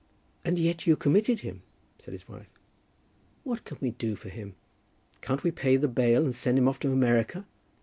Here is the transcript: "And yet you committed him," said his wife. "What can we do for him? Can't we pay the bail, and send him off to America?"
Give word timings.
"And 0.43 0.57
yet 0.57 0.87
you 0.87 0.95
committed 0.95 1.41
him," 1.41 1.61
said 1.99 2.11
his 2.13 2.27
wife. 2.27 2.49
"What 3.43 3.65
can 3.65 3.77
we 3.81 3.91
do 3.91 4.15
for 4.15 4.29
him? 4.29 4.55
Can't 5.21 5.43
we 5.43 5.51
pay 5.51 5.77
the 5.77 5.87
bail, 5.87 6.23
and 6.23 6.33
send 6.33 6.57
him 6.57 6.67
off 6.67 6.79
to 6.79 6.91
America?" 6.91 7.45